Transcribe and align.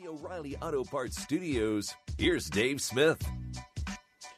the 0.00 0.08
O'Reilly 0.08 0.56
Auto 0.62 0.84
Parts 0.84 1.20
Studios, 1.20 1.94
here's 2.18 2.48
Dave 2.48 2.80
Smith. 2.80 3.26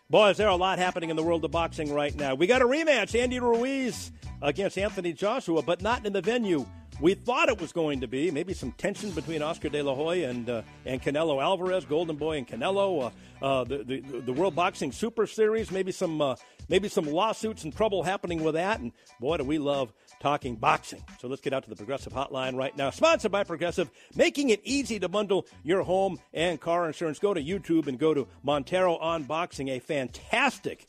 Boy, 0.09 0.31
is 0.31 0.37
there 0.37 0.49
a 0.49 0.57
lot 0.57 0.79
happening 0.79 1.11
in 1.11 1.17
the 1.17 1.23
world 1.23 1.45
of 1.45 1.51
boxing 1.51 1.93
right 1.93 2.15
now. 2.17 2.35
We 2.35 2.47
got 2.47 2.63
a 2.63 2.65
rematch, 2.65 3.19
Andy 3.19 3.41
Ruiz 3.41 4.13
against 4.43 4.79
Anthony 4.79 5.13
Joshua, 5.13 5.63
but 5.63 5.83
not 5.83 6.07
in 6.07 6.13
the 6.13 6.23
venue 6.23 6.67
we 7.01 7.15
thought 7.15 7.49
it 7.49 7.61
was 7.61 7.73
going 7.73 8.01
to 8.01 8.09
be. 8.09 8.31
Maybe 8.31 8.53
some 8.53 8.73
tension 8.73 9.11
between 9.11 9.43
Oscar 9.43 9.69
De 9.69 9.83
La 9.83 9.95
Hoya 9.95 10.29
and 10.29 10.49
uh, 10.49 10.63
and 10.85 11.03
Canelo 11.03 11.43
Alvarez, 11.43 11.85
Golden 11.85 12.17
Boy 12.17 12.39
and 12.39 12.47
Canelo, 12.47 13.13
uh, 13.43 13.45
uh, 13.45 13.65
the, 13.65 13.79
the 13.79 14.01
the 14.21 14.33
World 14.33 14.55
Boxing 14.55 14.93
Super 14.93 15.27
Series. 15.27 15.71
Maybe 15.71 15.93
some 15.93 16.21
uh, 16.21 16.37
maybe 16.69 16.89
some 16.89 17.07
lawsuits 17.07 17.65
and 17.65 17.75
trouble 17.75 18.03
happening 18.03 18.43
with 18.43 18.55
that. 18.55 18.81
And 18.81 18.93
boy, 19.19 19.39
do 19.39 19.45
we 19.45 19.59
love 19.59 19.93
talking 20.21 20.55
boxing. 20.55 21.03
So 21.19 21.27
let's 21.27 21.41
get 21.41 21.53
out 21.53 21.65
to 21.65 21.71
the 21.71 21.77
Progressive 21.77 22.13
Hotline 22.13 22.57
right 22.57 22.77
now. 22.77 22.91
Sponsored 22.91 23.33
by 23.33 23.43
Progressive, 23.43 23.91
making 24.15 24.51
it 24.51 24.61
easy 24.63 25.01
to 25.01 25.09
bundle 25.09 25.47
your 25.65 25.83
home 25.83 26.21
and 26.33 26.61
car 26.61 26.87
insurance. 26.87 27.19
Go 27.19 27.35
to 27.35 27.43
YouTube 27.43 27.89
and 27.89 27.99
go 27.99 28.15
to 28.15 28.29
Montero 28.43 28.97
on 28.97 29.25
Boxing, 29.25 29.69
a 29.69 29.81
fantastic 29.81 30.87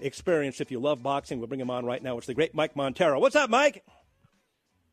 experience 0.00 0.60
if 0.60 0.70
you 0.70 0.78
love 0.78 1.02
boxing. 1.02 1.38
We'll 1.38 1.48
bring 1.48 1.60
him 1.60 1.70
on 1.70 1.84
right 1.84 2.02
now. 2.02 2.18
It's 2.18 2.26
the 2.26 2.34
great 2.34 2.54
Mike 2.54 2.76
Montero. 2.76 3.18
What's 3.18 3.36
up, 3.36 3.50
Mike? 3.50 3.84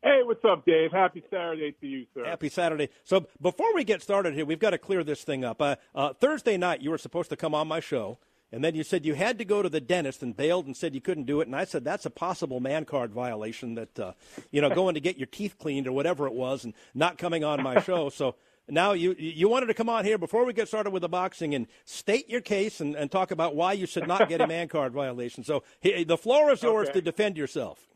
Hey, 0.02 0.20
what's 0.22 0.44
up, 0.44 0.64
Dave? 0.64 0.92
Happy 0.92 1.24
Saturday 1.28 1.74
to 1.80 1.86
you, 1.86 2.06
sir. 2.14 2.24
Happy 2.24 2.48
Saturday. 2.48 2.88
So 3.02 3.26
before 3.42 3.74
we 3.74 3.82
get 3.82 4.00
started 4.00 4.32
here, 4.32 4.44
we've 4.44 4.60
got 4.60 4.70
to 4.70 4.78
clear 4.78 5.02
this 5.02 5.24
thing 5.24 5.44
up. 5.44 5.60
Uh, 5.60 5.76
uh, 5.92 6.12
Thursday 6.12 6.56
night, 6.56 6.82
you 6.82 6.90
were 6.90 6.98
supposed 6.98 7.30
to 7.30 7.36
come 7.36 7.52
on 7.52 7.66
my 7.66 7.80
show, 7.80 8.18
and 8.50 8.64
then 8.64 8.74
you 8.74 8.82
said 8.82 9.04
you 9.04 9.14
had 9.14 9.38
to 9.38 9.44
go 9.44 9.62
to 9.62 9.68
the 9.68 9.80
dentist 9.80 10.22
and 10.22 10.36
bailed 10.36 10.66
and 10.66 10.76
said 10.76 10.94
you 10.94 11.00
couldn't 11.00 11.24
do 11.24 11.40
it. 11.40 11.46
And 11.46 11.54
I 11.54 11.64
said 11.64 11.84
that's 11.84 12.06
a 12.06 12.10
possible 12.10 12.60
man 12.60 12.84
card 12.84 13.12
violation 13.12 13.74
that, 13.74 13.98
uh, 13.98 14.12
you 14.50 14.60
know, 14.60 14.70
going 14.70 14.94
to 14.94 15.00
get 15.00 15.18
your 15.18 15.26
teeth 15.26 15.56
cleaned 15.58 15.86
or 15.86 15.92
whatever 15.92 16.26
it 16.26 16.32
was 16.32 16.64
and 16.64 16.72
not 16.94 17.18
coming 17.18 17.44
on 17.44 17.62
my 17.62 17.80
show. 17.82 18.08
So 18.08 18.36
now 18.66 18.92
you 18.92 19.14
you 19.18 19.48
wanted 19.48 19.66
to 19.66 19.74
come 19.74 19.90
on 19.90 20.04
here 20.04 20.16
before 20.16 20.46
we 20.46 20.54
get 20.54 20.68
started 20.68 20.90
with 20.90 21.02
the 21.02 21.08
boxing 21.08 21.54
and 21.54 21.66
state 21.84 22.28
your 22.30 22.40
case 22.40 22.80
and, 22.80 22.94
and 22.94 23.10
talk 23.10 23.30
about 23.30 23.54
why 23.54 23.74
you 23.74 23.86
should 23.86 24.08
not 24.08 24.28
get 24.28 24.40
a 24.40 24.46
man 24.46 24.68
card 24.68 24.92
violation. 24.92 25.44
So 25.44 25.62
he, 25.80 26.04
the 26.04 26.18
floor 26.18 26.50
is 26.50 26.62
yours 26.62 26.88
okay. 26.88 27.00
to 27.00 27.02
defend 27.02 27.36
yourself. 27.36 27.86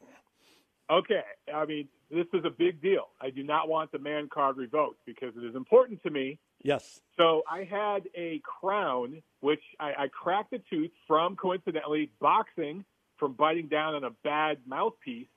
Okay. 0.90 1.22
I 1.54 1.64
mean, 1.64 1.88
this 2.10 2.26
is 2.34 2.44
a 2.44 2.50
big 2.50 2.82
deal. 2.82 3.08
I 3.20 3.30
do 3.30 3.42
not 3.42 3.68
want 3.68 3.90
the 3.90 3.98
man 3.98 4.28
card 4.32 4.58
revoked 4.58 5.00
because 5.06 5.34
it 5.34 5.44
is 5.44 5.54
important 5.54 6.02
to 6.02 6.10
me. 6.10 6.38
Yes. 6.62 7.00
So 7.16 7.42
I 7.50 7.64
had 7.64 8.08
a 8.14 8.40
crown, 8.44 9.22
which 9.40 9.62
I, 9.78 9.92
I 9.98 10.08
cracked 10.08 10.52
a 10.52 10.60
tooth 10.70 10.90
from, 11.06 11.36
coincidentally, 11.36 12.10
boxing 12.20 12.84
from 13.22 13.34
biting 13.34 13.68
down 13.68 13.94
on 13.94 14.02
a 14.02 14.10
bad 14.24 14.58
mouthpiece, 14.66 15.28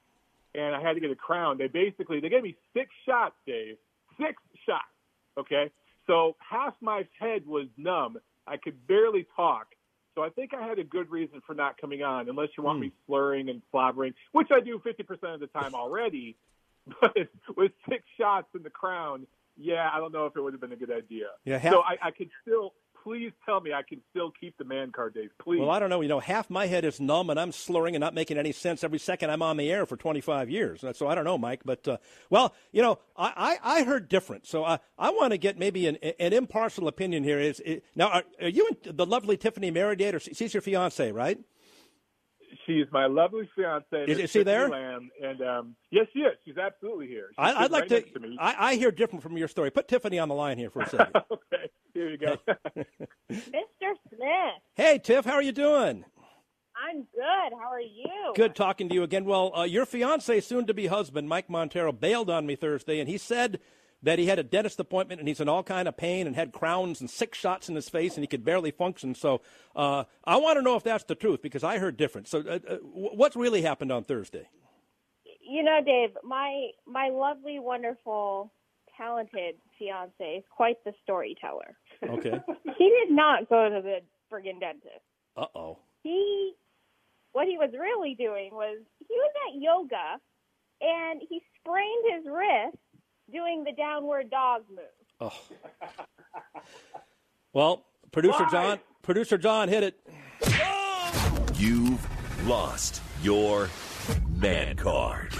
and 0.56 0.74
I 0.74 0.82
had 0.82 0.94
to 0.94 1.00
get 1.00 1.12
a 1.12 1.16
crown. 1.16 1.60
They 1.60 1.68
basically 1.68 2.20
they 2.20 2.30
gave 2.30 2.42
me 2.42 2.56
six 2.74 2.90
shots, 3.06 3.36
Dave. 3.46 3.78
Six 4.20 4.42
shots. 4.66 4.86
Okay. 5.38 5.70
So 6.08 6.36
half 6.40 6.74
my 6.82 7.06
head 7.20 7.46
was 7.46 7.68
numb. 7.78 8.18
I 8.48 8.58
could 8.58 8.88
barely 8.88 9.28
talk. 9.36 9.68
So 10.16 10.24
I 10.24 10.30
think 10.30 10.56
I 10.56 10.66
had 10.66 10.80
a 10.80 10.84
good 10.84 11.12
reason 11.12 11.44
for 11.46 11.54
not 11.54 11.80
coming 11.80 12.02
on, 12.02 12.28
unless 12.28 12.50
you 12.58 12.64
want 12.64 12.80
mm. 12.80 12.84
me 12.84 12.92
slurring 13.06 13.50
and 13.50 13.62
slobbering, 13.70 14.16
which 14.32 14.48
I 14.52 14.62
do 14.62 14.80
50% 14.80 15.34
of 15.36 15.40
the 15.40 15.48
time 15.48 15.76
already. 15.76 16.36
But 17.02 17.18
with 17.58 17.72
six 17.90 18.04
shots 18.16 18.46
in 18.54 18.62
the 18.62 18.70
crown, 18.70 19.26
yeah, 19.58 19.90
I 19.94 20.00
don't 20.00 20.14
know 20.14 20.26
if 20.26 20.36
it 20.36 20.42
would 20.42 20.54
have 20.54 20.62
been 20.62 20.72
a 20.72 20.78
good 20.78 20.92
idea. 20.92 21.28
Yeah, 21.44 21.58
half, 21.58 21.74
so 21.74 21.82
I, 21.82 22.08
I 22.08 22.12
could 22.12 22.30
still 22.42 22.74
please 23.06 23.32
tell 23.46 23.62
me 23.62 23.72
I 23.72 23.84
can 23.84 24.02
still 24.10 24.32
keep 24.32 24.58
the 24.58 24.64
man 24.66 24.92
card, 24.92 25.14
Dave. 25.14 25.30
Please. 25.40 25.60
Well, 25.60 25.70
I 25.70 25.80
don't 25.80 25.92
know. 25.92 26.02
You 26.02 26.10
know, 26.10 26.20
half 26.20 26.50
my 26.50 26.66
head 26.66 26.84
is 26.84 27.00
numb, 27.00 27.30
and 27.30 27.40
I'm 27.40 27.52
slurring 27.52 27.96
and 27.96 28.02
not 28.02 28.16
making 28.16 28.38
any 28.38 28.52
sense 28.52 28.84
every 28.84 28.98
second 28.98 29.30
I'm 29.30 29.44
on 29.44 29.58
the 29.58 29.72
air 29.72 29.86
for 29.86 29.96
25 29.96 30.50
years. 30.50 30.84
So 30.94 31.08
I 31.08 31.14
don't 31.14 31.24
know, 31.24 31.38
Mike. 31.38 31.62
But 31.64 31.88
uh, 31.88 31.98
well, 32.32 32.54
you 32.72 32.82
know, 32.82 32.98
I, 33.16 33.60
I, 33.64 33.80
I 33.80 33.84
heard 33.84 34.10
different. 34.10 34.48
So 34.48 34.66
I 34.66 34.80
I 34.98 35.12
want 35.12 35.32
to 35.32 35.38
get 35.38 35.58
maybe 35.58 35.88
an, 35.88 35.98
an 35.98 36.34
impartial 36.34 36.88
opinion 36.88 37.24
here. 37.24 37.40
Is 37.40 37.62
now 37.96 38.08
are, 38.08 38.24
are 38.42 38.50
you 38.50 38.68
and 38.68 38.98
the 38.98 39.06
lovely 39.06 39.38
Tiffany 39.38 39.70
married 39.70 40.02
or 40.02 40.20
she's 40.20 40.54
your 40.54 40.62
fiance, 40.62 41.12
right? 41.12 41.40
She's 42.66 42.86
my 42.92 43.06
lovely 43.08 43.50
fiance. 43.56 44.06
Is, 44.08 44.20
is 44.20 44.30
she 44.32 44.44
there? 44.44 44.70
Lamb, 44.70 45.10
and 45.22 45.42
um, 45.42 45.76
yes, 45.92 46.08
she 46.14 46.20
is. 46.20 46.34
She's 46.46 46.58
absolutely 46.58 47.08
here. 47.08 47.28
She's 47.30 47.36
I, 47.38 47.64
would 47.64 47.72
like 47.72 47.90
right 47.90 48.14
to. 48.14 48.20
to 48.20 48.36
I, 48.40 48.72
I, 48.72 48.76
hear 48.76 48.92
different 48.92 49.24
from 49.24 49.38
your 49.38 49.48
story. 49.48 49.72
Put 49.72 49.88
Tiffany 49.88 50.20
on 50.20 50.30
the 50.30 50.36
line 50.36 50.58
here 50.58 50.70
for 50.70 50.82
a 50.82 50.90
second. 50.90 51.16
okay, 51.32 51.70
here 51.94 52.10
you 52.10 52.18
go. 52.18 52.38
Mr. 53.32 53.94
Smith. 54.10 54.62
Hey, 54.76 55.00
Tiff, 55.00 55.26
how 55.26 55.34
are 55.34 55.42
you 55.42 55.52
doing? 55.52 56.06
I'm 56.76 56.98
good. 57.14 57.58
How 57.58 57.72
are 57.72 57.80
you? 57.80 58.34
Good 58.36 58.56
talking 58.56 58.90
to 58.90 58.96
you 58.96 59.04
again. 59.04 59.26
Well, 59.26 59.52
uh, 59.56 59.64
your 59.64 59.86
fiance, 59.86 60.42
soon 60.42 60.68
to 60.68 60.74
be 60.74 60.88
husband, 60.88 61.30
Mike 61.30 61.50
Montero, 61.50 61.92
bailed 61.92 62.30
on 62.30 62.46
me 62.46 62.56
Thursday, 62.56 63.00
and 63.00 63.08
he 63.08 63.18
said 63.18 63.60
that 64.04 64.20
he 64.20 64.28
had 64.28 64.40
a 64.40 64.44
dentist 64.44 64.80
appointment 64.80 65.20
and 65.20 65.28
he's 65.28 65.40
in 65.40 65.50
all 65.50 65.64
kind 65.64 65.88
of 65.88 65.98
pain 65.98 66.28
and 66.28 66.36
had 66.36 66.52
crowns 66.52 67.02
and 67.02 67.10
six 67.10 67.38
shots 67.38 67.70
in 67.70 67.76
his 67.76 67.90
face 67.90 68.16
and 68.16 68.24
he 68.24 68.28
could 68.28 68.46
barely 68.46 68.72
function. 68.72 69.16
So 69.16 69.42
uh, 69.76 70.04
I 70.24 70.38
want 70.38 70.58
to 70.58 70.62
know 70.62 70.76
if 70.76 70.84
that's 70.84 71.04
the 71.06 71.16
truth 71.16 71.42
because 71.42 71.64
I 71.64 71.80
heard 71.80 71.98
different. 71.98 72.28
So 72.28 72.40
uh, 72.40 72.60
uh, 72.68 72.76
what's 72.84 73.36
really 73.36 73.62
happened 73.62 73.92
on 73.92 74.04
Thursday? 74.04 74.48
You 75.42 75.64
know, 75.64 75.80
Dave, 75.86 76.18
my 76.24 76.70
my 76.88 77.10
lovely, 77.10 77.60
wonderful, 77.60 78.52
talented 78.98 79.56
fiance 79.78 80.24
is 80.24 80.44
quite 80.50 80.84
the 80.84 80.94
storyteller. 81.04 81.78
Okay. 82.04 82.40
he 82.78 82.90
did 82.90 83.12
not 83.12 83.48
go 83.50 83.70
to 83.70 83.82
the 83.82 84.00
friggin' 84.32 84.60
dentist. 84.60 85.06
Uh 85.38 85.46
oh. 85.56 85.80
He, 86.04 86.54
what 87.34 87.48
he 87.48 87.58
was 87.58 87.72
really 87.80 88.16
doing 88.16 88.52
was 88.54 88.78
he 89.00 89.16
was 89.16 89.32
at 89.48 89.62
yoga, 89.62 90.20
and 90.82 91.22
he 91.28 91.42
sprained 91.60 92.06
his 92.16 92.26
wrist 92.32 92.78
doing 93.32 93.64
the 93.64 93.72
downward 93.72 94.30
dog 94.30 94.64
move. 94.70 94.80
Oh. 95.20 95.34
well, 97.54 97.86
producer 98.12 98.44
Why? 98.44 98.50
John, 98.52 98.80
producer 99.02 99.38
John 99.38 99.70
hit 99.70 99.84
it. 99.84 100.00
You've 101.56 102.06
lost 102.48 103.02
your 103.24 103.70
man 104.28 104.76
card. 104.76 105.34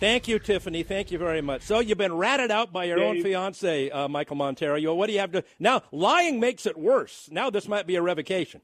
Thank 0.00 0.28
you, 0.28 0.38
Tiffany. 0.38 0.82
Thank 0.82 1.10
you 1.10 1.18
very 1.18 1.40
much. 1.40 1.62
So 1.62 1.80
you've 1.80 1.98
been 1.98 2.14
ratted 2.14 2.50
out 2.50 2.72
by 2.72 2.84
your 2.84 2.96
Dave. 2.96 3.16
own 3.18 3.22
fiance, 3.22 3.90
uh, 3.90 4.08
Michael 4.08 4.36
Montero. 4.36 4.94
What 4.94 5.06
do 5.06 5.12
you 5.12 5.20
have 5.20 5.32
to 5.32 5.44
now? 5.58 5.82
Lying 5.92 6.40
makes 6.40 6.66
it 6.66 6.76
worse. 6.76 7.28
Now 7.30 7.50
this 7.50 7.68
might 7.68 7.86
be 7.86 7.96
a 7.96 8.02
revocation. 8.02 8.60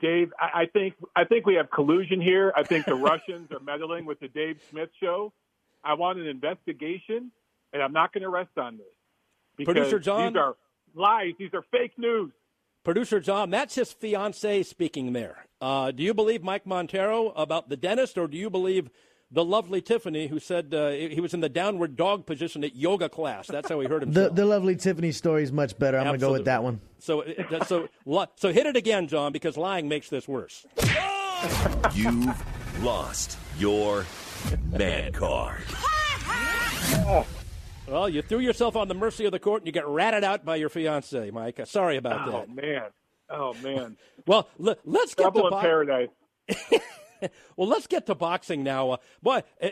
Dave, 0.00 0.32
I, 0.38 0.62
I 0.62 0.66
think 0.66 0.94
I 1.14 1.24
think 1.24 1.46
we 1.46 1.54
have 1.54 1.70
collusion 1.70 2.20
here. 2.20 2.52
I 2.56 2.62
think 2.64 2.86
the 2.86 2.94
Russians 2.96 3.50
are 3.52 3.60
meddling 3.60 4.04
with 4.04 4.20
the 4.20 4.28
Dave 4.28 4.60
Smith 4.70 4.90
show. 5.00 5.32
I 5.84 5.94
want 5.94 6.18
an 6.18 6.26
investigation, 6.26 7.30
and 7.72 7.82
I'm 7.82 7.92
not 7.92 8.12
going 8.12 8.22
to 8.22 8.28
rest 8.28 8.56
on 8.56 8.76
this. 8.76 8.86
Because 9.56 9.74
Producer 9.74 9.98
John, 9.98 10.32
these 10.32 10.40
are 10.40 10.56
lies. 10.94 11.32
These 11.38 11.54
are 11.54 11.64
fake 11.70 11.92
news. 11.98 12.32
Producer 12.84 13.20
John, 13.20 13.50
that's 13.50 13.74
his 13.76 13.92
fiance 13.92 14.62
speaking 14.64 15.12
there. 15.12 15.46
Uh, 15.60 15.92
do 15.92 16.02
you 16.02 16.14
believe 16.14 16.42
Mike 16.42 16.66
Montero 16.66 17.28
about 17.30 17.68
the 17.68 17.76
dentist, 17.76 18.18
or 18.18 18.26
do 18.26 18.36
you 18.36 18.50
believe 18.50 18.90
the 19.30 19.44
lovely 19.44 19.80
Tiffany 19.80 20.26
who 20.26 20.38
said 20.40 20.74
uh, 20.74 20.90
he 20.90 21.20
was 21.20 21.32
in 21.32 21.40
the 21.40 21.48
downward 21.48 21.96
dog 21.96 22.26
position 22.26 22.64
at 22.64 22.74
yoga 22.74 23.08
class? 23.08 23.46
That's 23.46 23.68
how 23.68 23.78
he 23.80 23.86
heard 23.86 24.02
himself. 24.02 24.34
the, 24.34 24.42
the 24.42 24.46
lovely 24.46 24.74
Tiffany 24.76 25.12
story 25.12 25.44
is 25.44 25.52
much 25.52 25.78
better. 25.78 25.98
I'm 25.98 26.04
going 26.04 26.18
to 26.18 26.26
go 26.26 26.32
with 26.32 26.46
that 26.46 26.62
one. 26.64 26.80
So, 26.98 27.24
so, 27.66 27.88
so 28.36 28.52
hit 28.52 28.66
it 28.66 28.76
again, 28.76 29.06
John, 29.06 29.32
because 29.32 29.56
lying 29.56 29.88
makes 29.88 30.08
this 30.08 30.26
worse. 30.26 30.66
You've 31.94 32.82
lost 32.82 33.38
your 33.58 34.04
man 34.70 35.12
card. 35.12 35.62
Well, 37.86 38.08
you 38.08 38.22
threw 38.22 38.38
yourself 38.38 38.76
on 38.76 38.88
the 38.88 38.94
mercy 38.94 39.24
of 39.24 39.32
the 39.32 39.40
court 39.40 39.62
and 39.62 39.66
you 39.66 39.72
got 39.72 39.92
ratted 39.92 40.22
out 40.22 40.44
by 40.44 40.56
your 40.56 40.68
fiance, 40.68 41.30
Mike. 41.30 41.58
Uh, 41.58 41.64
sorry 41.64 41.96
about 41.96 42.28
oh, 42.28 42.30
that. 42.30 42.46
Oh 42.48 42.54
man. 42.54 42.82
Oh 43.28 43.54
man. 43.54 43.96
well, 44.26 44.48
l- 44.64 44.76
let's 44.84 45.14
get 45.14 45.24
Trouble 45.24 45.50
to 45.50 45.56
in 45.56 45.60
paradise. 45.60 46.08
well, 47.56 47.68
let's 47.68 47.86
get 47.88 48.06
to 48.06 48.14
boxing 48.14 48.62
now. 48.62 48.92
Uh, 48.92 48.96
boy, 49.20 49.42
uh, 49.60 49.68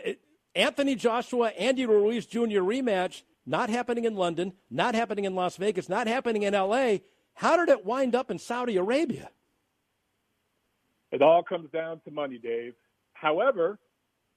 Anthony 0.53 0.95
Joshua, 0.95 1.47
Andy 1.49 1.85
Ruiz 1.85 2.25
Jr. 2.25 2.59
rematch 2.59 3.23
not 3.45 3.69
happening 3.69 4.05
in 4.05 4.15
London, 4.15 4.53
not 4.69 4.93
happening 4.93 5.25
in 5.25 5.33
Las 5.33 5.57
Vegas, 5.57 5.89
not 5.89 6.07
happening 6.07 6.43
in 6.43 6.53
L.A. 6.53 7.01
How 7.33 7.57
did 7.57 7.69
it 7.69 7.85
wind 7.85 8.13
up 8.13 8.29
in 8.29 8.37
Saudi 8.37 8.77
Arabia? 8.77 9.31
It 11.11 11.21
all 11.21 11.43
comes 11.43 11.69
down 11.71 12.01
to 12.05 12.11
money, 12.11 12.37
Dave. 12.37 12.73
However, 13.13 13.79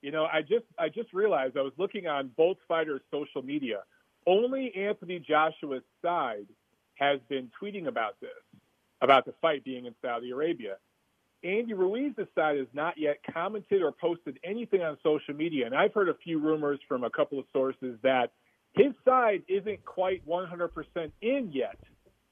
you 0.05 0.11
know, 0.11 0.27
I 0.31 0.43
just 0.43 0.65
I 0.77 0.87
just 0.87 1.11
realized 1.15 1.57
I 1.57 1.63
was 1.63 1.73
looking 1.77 2.05
on 2.05 2.29
both 2.37 2.57
fighters' 2.67 3.01
social 3.09 3.41
media. 3.41 3.79
Only 4.27 4.71
Anthony 4.75 5.17
Joshua's 5.17 5.81
side 5.99 6.45
has 6.93 7.19
been 7.27 7.49
tweeting 7.59 7.87
about 7.87 8.19
this, 8.21 8.29
about 9.01 9.25
the 9.25 9.33
fight 9.41 9.63
being 9.63 9.87
in 9.87 9.95
Saudi 10.03 10.29
Arabia. 10.29 10.75
Andy 11.43 11.73
Ruiz's 11.73 12.27
side 12.35 12.59
has 12.59 12.67
not 12.71 12.99
yet 12.99 13.17
commented 13.33 13.81
or 13.81 13.91
posted 13.91 14.37
anything 14.43 14.83
on 14.83 14.95
social 15.01 15.33
media, 15.33 15.65
and 15.65 15.73
I've 15.73 15.95
heard 15.95 16.09
a 16.09 16.15
few 16.23 16.37
rumors 16.37 16.79
from 16.87 17.03
a 17.03 17.09
couple 17.09 17.39
of 17.39 17.45
sources 17.51 17.97
that 18.03 18.31
his 18.73 18.93
side 19.05 19.41
isn't 19.47 19.83
quite 19.85 20.23
100% 20.27 21.11
in 21.23 21.51
yet. 21.51 21.79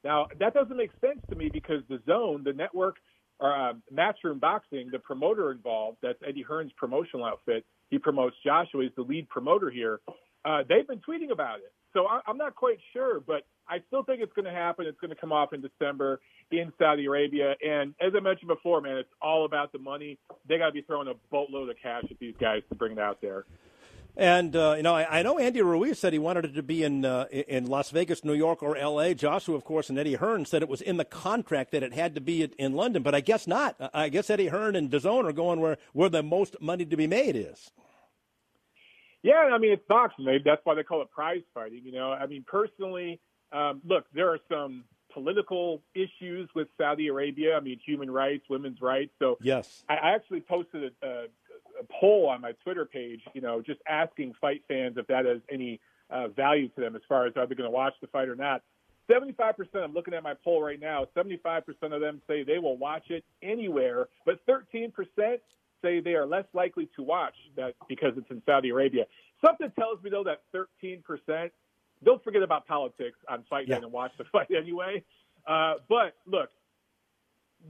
Now, 0.04 0.28
that 0.40 0.54
doesn't 0.54 0.78
make 0.78 0.92
sense 1.02 1.22
to 1.32 1.36
me 1.36 1.50
because 1.50 1.82
the 1.90 2.00
zone, 2.06 2.44
the 2.44 2.54
network, 2.54 2.98
uh, 3.44 3.74
Matchroom 3.94 4.40
Boxing, 4.40 4.90
the 4.92 5.00
promoter 5.00 5.52
involved, 5.52 5.98
that's 6.02 6.20
Eddie 6.28 6.44
Hearn's 6.44 6.72
promotional 6.78 7.26
outfit. 7.26 7.66
He 7.90 8.00
promotes 8.00 8.36
Joshua. 8.46 8.84
He's 8.84 8.92
the 8.96 9.04
lead 9.04 9.28
promoter 9.30 9.70
here. 9.70 10.00
Uh, 10.46 10.64
they've 10.68 10.88
been 10.88 11.00
tweeting 11.00 11.32
about 11.32 11.60
it. 11.60 11.72
So 11.94 12.08
I, 12.08 12.22
I'm 12.28 12.38
not 12.38 12.56
quite 12.56 12.80
sure, 12.92 13.20
but 13.20 13.44
I 13.68 13.78
still 13.88 14.04
think 14.04 14.22
it's 14.22 14.34
going 14.34 14.46
to 14.46 14.52
happen. 14.52 14.86
It's 14.88 15.00
going 15.00 15.12
to 15.12 15.20
come 15.20 15.32
off 15.32 15.54
in 15.54 15.62
December 15.62 16.20
in 16.52 16.74
Saudi 16.78 17.06
Arabia. 17.06 17.56
And 17.66 17.94
as 18.02 18.14
I 18.16 18.20
mentioned 18.20 18.50
before, 18.50 18.82
man, 18.82 18.98
it's 18.98 19.10
all 19.22 19.46
about 19.46 19.72
the 19.72 19.80
money. 19.80 20.18
They 20.48 20.58
got 20.58 20.68
to 20.68 20.72
be 20.74 20.82
throwing 20.82 21.08
a 21.08 21.14
boatload 21.32 21.70
of 21.70 21.76
cash 21.82 22.04
at 22.10 22.20
these 22.20 22.36
guys 22.40 22.62
to 22.70 22.76
bring 22.76 22.94
it 22.94 23.00
out 23.00 23.20
there. 23.22 23.46
And 24.16 24.56
uh, 24.56 24.76
you 24.78 24.84
know, 24.84 24.96
I, 24.96 25.20
I, 25.20 25.24
know 25.24 25.40
Andy 25.40 25.62
Ruiz 25.64 25.98
said 25.98 26.14
he 26.14 26.20
wanted 26.20 26.46
it 26.46 26.54
to 26.54 26.62
be 26.62 26.84
in 26.84 27.04
uh, 27.04 27.26
in 27.32 27.66
Las 27.66 27.90
Vegas, 27.90 28.24
New 28.24 28.34
York, 28.34 28.62
or 28.62 28.78
L.A. 28.78 29.16
Joshua, 29.16 29.56
of 29.56 29.64
course, 29.64 29.90
and 29.90 29.98
Eddie 29.98 30.14
Hearn 30.14 30.46
said 30.46 30.62
it 30.62 30.70
was 30.70 30.82
in 30.82 30.98
the 30.98 31.06
contract 31.06 31.72
that 31.72 31.82
it 31.82 31.94
had 31.94 32.14
to 32.14 32.22
be 32.22 32.44
in 32.44 32.74
London. 32.74 33.02
But 33.02 33.16
I 33.16 33.22
guess 33.22 33.48
not. 33.48 33.76
I 33.92 34.10
guess 34.10 34.30
Eddie 34.30 34.48
Hearn 34.48 34.76
and 34.76 34.92
DAZN 34.92 35.28
are 35.28 35.34
going 35.34 35.60
where 35.60 35.78
where 35.94 36.10
the 36.10 36.22
most 36.22 36.56
money 36.62 36.86
to 36.86 36.96
be 36.96 37.08
made 37.08 37.36
is. 37.36 37.72
Yeah, 39.24 39.50
I 39.52 39.58
mean 39.58 39.72
it's 39.72 39.88
boxing. 39.88 40.28
That's 40.46 40.62
why 40.64 40.76
they 40.76 40.84
call 40.84 41.02
it 41.02 41.10
prize 41.10 41.42
fighting. 41.56 41.82
You 41.84 41.94
know, 41.94 42.12
I 42.12 42.28
mean 42.28 42.46
personally, 42.48 43.20
um, 43.52 43.82
look, 43.84 44.06
there 44.14 44.30
are 44.30 44.40
some 44.48 44.84
political 45.14 45.82
issues 45.94 46.50
with 46.56 46.68
Saudi 46.78 47.08
Arabia. 47.08 47.56
I 47.56 47.60
mean, 47.60 47.80
human 47.86 48.10
rights, 48.12 48.44
women's 48.50 48.82
rights. 48.82 49.12
So 49.20 49.38
yes, 49.42 49.84
I, 49.88 49.96
I 49.96 50.16
actually 50.16 50.42
posted 50.42 50.92
a, 51.02 51.08
a, 51.08 51.10
a, 51.12 51.28
poll 52.00 52.28
on 52.30 52.42
my 52.42 52.54
Twitter 52.64 52.86
page. 52.86 53.22
You 53.34 53.42
know, 53.42 53.62
just 53.62 53.80
asking 53.88 54.34
fight 54.40 54.64
fans 54.68 54.96
if 54.98 55.08
that 55.08 55.26
has 55.26 55.40
any 55.52 55.80
uh, 56.10 56.28
value 56.30 56.70
to 56.70 56.82
them 56.82 56.96
as 56.96 57.02
far 57.08 57.26
as 57.26 57.34
are 57.36 57.48
they 57.48 57.56
going 57.56 57.70
to 57.70 57.76
watch 57.76 57.94
the 58.02 58.08
fight 58.08 58.30
or 58.30 58.36
not. 58.36 58.62
75%, 59.10 59.54
I'm 59.76 59.94
looking 59.94 60.14
at 60.14 60.24
my 60.24 60.34
poll 60.46 60.62
right 60.62 60.80
now, 60.80 61.06
75% 61.16 61.64
of 61.92 62.00
them 62.00 62.22
say 62.28 62.44
they 62.44 62.58
will 62.58 62.78
watch 62.78 63.10
it 63.10 63.26
anywhere, 63.42 64.08
but 64.26 64.40
13% 64.48 64.94
say 65.82 66.00
they 66.00 66.14
are 66.14 66.26
less 66.26 66.46
likely 66.54 66.90
to 66.96 67.04
watch 67.04 67.34
that 67.58 67.74
because 67.90 68.14
it's 68.16 68.30
in 68.32 68.42
Saudi 68.46 68.70
Arabia. 68.70 69.04
Something 69.46 69.72
tells 69.78 70.02
me, 70.02 70.10
though, 70.10 70.24
that 70.24 70.42
13% 70.56 71.52
don't 72.04 72.24
forget 72.24 72.44
about 72.44 72.66
politics 72.66 73.18
on 73.30 73.44
fight 73.50 73.68
yeah. 73.68 73.76
night 73.76 73.84
and 73.84 73.92
watch 73.92 74.12
the 74.18 74.24
fight 74.32 74.48
anyway. 74.56 75.04
Uh, 75.46 75.76
but 75.90 76.16
look, 76.26 76.50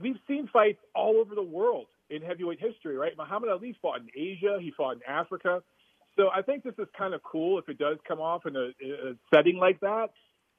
we've 0.00 0.18
seen 0.28 0.48
fights 0.52 0.78
all 0.94 1.16
over 1.16 1.34
the 1.34 1.42
world 1.42 1.86
in 2.10 2.22
heavyweight 2.22 2.60
history, 2.60 2.96
right? 2.96 3.12
Muhammad 3.16 3.50
Ali 3.50 3.76
fought 3.80 4.00
in 4.00 4.08
Asia, 4.16 4.58
he 4.60 4.72
fought 4.76 4.96
in 4.96 5.02
Africa. 5.08 5.62
So 6.16 6.28
I 6.34 6.42
think 6.42 6.62
this 6.62 6.74
is 6.78 6.86
kind 6.96 7.14
of 7.14 7.22
cool 7.22 7.58
if 7.58 7.68
it 7.68 7.78
does 7.78 7.98
come 8.06 8.20
off 8.20 8.46
in 8.46 8.56
a, 8.56 8.68
a 8.68 9.14
setting 9.32 9.56
like 9.56 9.80
that. 9.80 10.10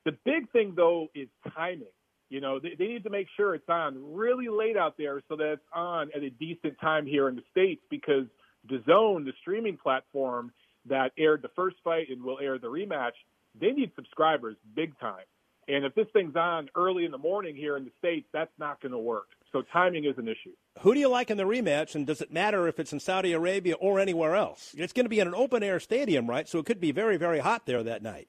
The 0.05 0.11
big 0.25 0.51
thing, 0.51 0.73
though, 0.75 1.07
is 1.15 1.27
timing. 1.55 1.87
You 2.29 2.41
know, 2.41 2.59
they, 2.59 2.75
they 2.77 2.87
need 2.87 3.03
to 3.03 3.09
make 3.09 3.27
sure 3.37 3.55
it's 3.55 3.69
on 3.69 4.13
really 4.13 4.49
late 4.49 4.77
out 4.77 4.95
there 4.97 5.21
so 5.29 5.35
that 5.37 5.53
it's 5.53 5.67
on 5.73 6.09
at 6.15 6.23
a 6.23 6.29
decent 6.29 6.79
time 6.81 7.05
here 7.05 7.29
in 7.29 7.35
the 7.35 7.43
States 7.51 7.81
because 7.89 8.25
DAZN, 8.67 9.25
the 9.25 9.33
streaming 9.41 9.77
platform 9.77 10.51
that 10.87 11.11
aired 11.17 11.41
the 11.41 11.49
first 11.55 11.77
fight 11.83 12.07
and 12.09 12.23
will 12.23 12.39
air 12.39 12.57
the 12.57 12.67
rematch, 12.67 13.13
they 13.59 13.71
need 13.71 13.91
subscribers 13.95 14.55
big 14.75 14.97
time. 14.99 15.23
And 15.67 15.85
if 15.85 15.95
this 15.95 16.07
thing's 16.13 16.35
on 16.35 16.69
early 16.75 17.05
in 17.05 17.11
the 17.11 17.17
morning 17.17 17.55
here 17.55 17.77
in 17.77 17.85
the 17.85 17.91
States, 17.97 18.27
that's 18.33 18.51
not 18.59 18.81
going 18.81 18.91
to 18.91 18.99
work. 18.99 19.27
So 19.55 19.61
timing 19.71 20.03
is 20.03 20.17
an 20.17 20.27
issue. 20.27 20.51
Who 20.81 20.93
do 20.93 20.99
you 20.99 21.07
like 21.07 21.31
in 21.31 21.37
the 21.37 21.45
rematch, 21.45 21.95
and 21.95 22.05
does 22.05 22.19
it 22.19 22.29
matter 22.29 22.67
if 22.67 22.77
it's 22.77 22.91
in 22.91 22.99
Saudi 22.99 23.31
Arabia 23.31 23.75
or 23.75 24.01
anywhere 24.01 24.35
else? 24.35 24.75
It's 24.77 24.91
going 24.91 25.05
to 25.05 25.09
be 25.09 25.21
in 25.21 25.29
an 25.29 25.33
open 25.33 25.63
air 25.63 25.79
stadium, 25.79 26.29
right? 26.29 26.45
So 26.45 26.59
it 26.59 26.65
could 26.65 26.81
be 26.81 26.91
very, 26.91 27.15
very 27.15 27.39
hot 27.39 27.65
there 27.65 27.81
that 27.81 28.03
night. 28.03 28.27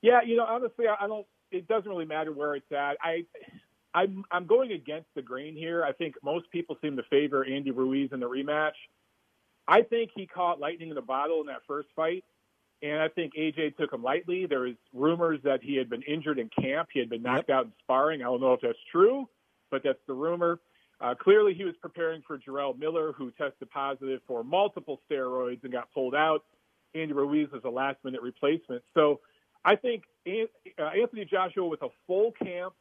Yeah, 0.00 0.22
you 0.26 0.36
know, 0.36 0.44
honestly, 0.44 0.86
I 0.88 1.06
don't. 1.06 1.24
It 1.52 1.68
doesn't 1.68 1.88
really 1.88 2.06
matter 2.06 2.32
where 2.32 2.56
it's 2.56 2.72
at. 2.72 2.96
I, 3.00 3.24
I'm 3.94 4.24
I'm 4.32 4.46
going 4.46 4.72
against 4.72 5.06
the 5.14 5.22
grain 5.22 5.54
here. 5.54 5.84
I 5.84 5.92
think 5.92 6.16
most 6.24 6.50
people 6.50 6.76
seem 6.82 6.96
to 6.96 7.04
favor 7.04 7.44
Andy 7.44 7.70
Ruiz 7.70 8.10
in 8.12 8.18
the 8.18 8.28
rematch. 8.28 8.72
I 9.68 9.82
think 9.82 10.10
he 10.12 10.26
caught 10.26 10.58
lightning 10.58 10.88
in 10.88 10.96
the 10.96 11.02
bottle 11.02 11.40
in 11.40 11.46
that 11.46 11.60
first 11.68 11.86
fight. 11.94 12.24
And 12.82 13.00
I 13.00 13.06
think 13.06 13.34
AJ 13.38 13.76
took 13.76 13.92
him 13.92 14.02
lightly. 14.02 14.46
There 14.46 14.60
was 14.60 14.74
rumors 14.92 15.38
that 15.44 15.62
he 15.62 15.76
had 15.76 15.88
been 15.88 16.02
injured 16.02 16.40
in 16.40 16.50
camp. 16.60 16.88
He 16.92 16.98
had 16.98 17.08
been 17.08 17.22
knocked 17.22 17.48
yep. 17.48 17.58
out 17.58 17.64
in 17.66 17.72
sparring. 17.84 18.22
I 18.22 18.24
don't 18.24 18.40
know 18.40 18.54
if 18.54 18.60
that's 18.60 18.76
true, 18.90 19.28
but 19.72 19.82
that's 19.82 19.98
the 20.06 20.14
rumor. 20.14 20.60
Uh, 21.00 21.16
clearly, 21.16 21.52
he 21.52 21.64
was 21.64 21.74
preparing 21.82 22.22
for 22.24 22.38
Jarrell 22.38 22.78
Miller, 22.78 23.10
who 23.10 23.32
tested 23.32 23.68
positive 23.70 24.20
for 24.28 24.44
multiple 24.44 25.00
steroids 25.10 25.64
and 25.64 25.72
got 25.72 25.92
pulled 25.92 26.14
out. 26.14 26.44
Andy 26.94 27.12
Ruiz 27.12 27.48
was 27.50 27.62
a 27.64 27.70
last-minute 27.70 28.22
replacement. 28.22 28.84
So 28.94 29.18
I 29.64 29.74
think 29.74 30.04
uh, 30.28 30.82
Anthony 30.84 31.24
Joshua 31.24 31.66
with 31.66 31.82
a 31.82 31.88
full 32.06 32.30
camp, 32.32 32.74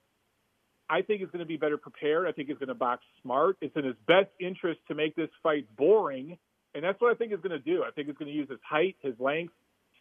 I 0.87 1.01
think 1.01 1.23
is 1.23 1.29
going 1.31 1.39
to 1.39 1.45
be 1.45 1.57
better 1.57 1.77
prepared. 1.77 2.27
I 2.27 2.33
think 2.33 2.49
he's 2.49 2.57
going 2.57 2.67
to 2.67 2.75
box 2.75 3.03
smart. 3.23 3.57
It's 3.61 3.75
in 3.75 3.85
his 3.85 3.95
best 4.05 4.29
interest 4.39 4.81
to 4.89 4.93
make 4.93 5.15
this 5.15 5.29
fight 5.41 5.65
boring, 5.77 6.37
and 6.75 6.83
that's 6.83 7.01
what 7.01 7.11
I 7.11 7.15
think 7.15 7.31
he's 7.31 7.39
going 7.39 7.57
to 7.57 7.59
do. 7.59 7.83
I 7.83 7.91
think 7.91 8.07
he's 8.07 8.17
going 8.17 8.29
to 8.29 8.37
use 8.37 8.49
his 8.49 8.59
height, 8.69 8.97
his 9.01 9.15
length, 9.17 9.53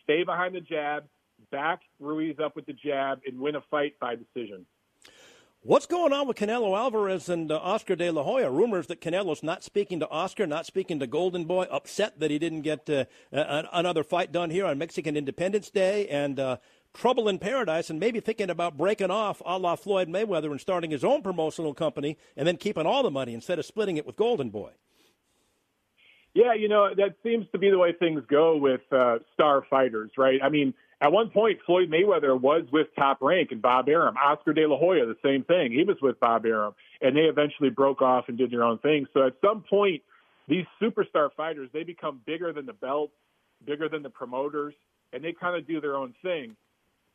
stay 0.02 0.24
behind 0.24 0.56
the 0.56 0.60
jab, 0.60 1.04
back 1.52 1.80
Ruiz 2.00 2.36
up 2.44 2.56
with 2.56 2.66
the 2.66 2.74
jab, 2.74 3.20
and 3.26 3.38
win 3.38 3.54
a 3.54 3.62
fight 3.70 3.94
by 4.00 4.16
decision. 4.16 4.66
What's 5.62 5.84
going 5.84 6.14
on 6.14 6.26
with 6.26 6.38
Canelo 6.38 6.74
Alvarez 6.74 7.28
and 7.28 7.52
uh, 7.52 7.58
Oscar 7.58 7.94
De 7.94 8.10
La 8.10 8.22
Hoya? 8.22 8.50
Rumors 8.50 8.86
that 8.86 9.02
Canelo's 9.02 9.42
not 9.42 9.62
speaking 9.62 10.00
to 10.00 10.08
Oscar, 10.08 10.46
not 10.46 10.64
speaking 10.64 10.98
to 11.00 11.06
Golden 11.06 11.44
Boy, 11.44 11.64
upset 11.64 12.18
that 12.18 12.30
he 12.30 12.38
didn't 12.38 12.62
get 12.62 12.88
uh, 12.88 13.04
another 13.30 14.02
fight 14.02 14.32
done 14.32 14.48
here 14.48 14.64
on 14.64 14.78
Mexican 14.78 15.18
Independence 15.18 15.68
Day, 15.68 16.08
and 16.08 16.40
uh, 16.40 16.56
trouble 16.94 17.28
in 17.28 17.38
paradise, 17.38 17.90
and 17.90 18.00
maybe 18.00 18.20
thinking 18.20 18.48
about 18.48 18.78
breaking 18.78 19.10
off 19.10 19.42
a 19.44 19.58
la 19.58 19.76
Floyd 19.76 20.08
Mayweather 20.08 20.50
and 20.50 20.58
starting 20.58 20.92
his 20.92 21.04
own 21.04 21.20
promotional 21.20 21.74
company 21.74 22.16
and 22.38 22.48
then 22.48 22.56
keeping 22.56 22.86
all 22.86 23.02
the 23.02 23.10
money 23.10 23.34
instead 23.34 23.58
of 23.58 23.66
splitting 23.66 23.98
it 23.98 24.06
with 24.06 24.16
Golden 24.16 24.48
Boy. 24.48 24.70
Yeah, 26.32 26.54
you 26.54 26.68
know, 26.68 26.88
that 26.96 27.16
seems 27.22 27.44
to 27.52 27.58
be 27.58 27.68
the 27.68 27.76
way 27.76 27.92
things 27.92 28.22
go 28.30 28.56
with 28.56 28.80
uh, 28.90 29.18
star 29.34 29.66
fighters, 29.68 30.12
right? 30.16 30.40
I 30.42 30.48
mean, 30.48 30.72
at 31.00 31.12
one 31.12 31.30
point, 31.30 31.60
Floyd 31.64 31.90
Mayweather 31.90 32.38
was 32.38 32.64
with 32.70 32.88
Top 32.94 33.18
Rank 33.22 33.52
and 33.52 33.62
Bob 33.62 33.88
Arum. 33.88 34.16
Oscar 34.22 34.52
De 34.52 34.66
La 34.66 34.76
Hoya, 34.76 35.06
the 35.06 35.16
same 35.24 35.44
thing. 35.44 35.72
He 35.72 35.82
was 35.82 35.96
with 36.02 36.20
Bob 36.20 36.44
Arum, 36.44 36.74
and 37.00 37.16
they 37.16 37.22
eventually 37.22 37.70
broke 37.70 38.02
off 38.02 38.26
and 38.28 38.36
did 38.36 38.50
their 38.50 38.64
own 38.64 38.78
thing. 38.78 39.06
So 39.14 39.26
at 39.26 39.34
some 39.40 39.62
point, 39.68 40.02
these 40.46 40.66
superstar 40.80 41.30
fighters, 41.34 41.70
they 41.72 41.84
become 41.84 42.20
bigger 42.26 42.52
than 42.52 42.66
the 42.66 42.74
belt, 42.74 43.10
bigger 43.64 43.88
than 43.88 44.02
the 44.02 44.10
promoters, 44.10 44.74
and 45.12 45.24
they 45.24 45.32
kind 45.32 45.56
of 45.56 45.66
do 45.66 45.80
their 45.80 45.96
own 45.96 46.14
thing. 46.22 46.54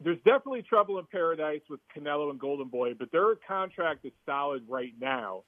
There's 0.03 0.17
definitely 0.17 0.63
trouble 0.63 0.97
in 0.97 1.05
paradise 1.05 1.61
with 1.69 1.79
Canelo 1.95 2.29
and 2.31 2.39
Golden 2.39 2.67
Boy, 2.67 2.95
but 2.97 3.11
their 3.11 3.35
contract 3.47 4.03
is 4.03 4.11
solid 4.25 4.63
right 4.67 4.93
now. 4.99 5.43